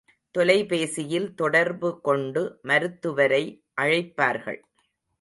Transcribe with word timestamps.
தொலைபேசியில் 0.35 1.27
தொடர்பு 1.33 1.91
கொண்டு 2.01 2.43
மருத்துவரை 2.61 3.43
அழைப்பார்கள். 3.81 4.61